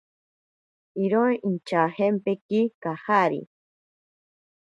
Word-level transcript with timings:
Iro 1.03 1.23
inchajempeki 1.47 2.61
kajari. 2.81 3.41